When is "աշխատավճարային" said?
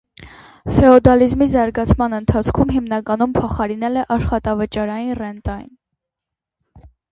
4.17-5.15